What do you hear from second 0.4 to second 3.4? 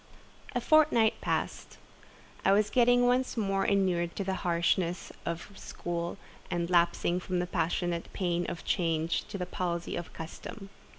A fortnight passed; I was getting once